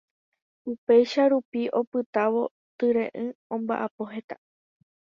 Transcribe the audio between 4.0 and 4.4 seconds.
heta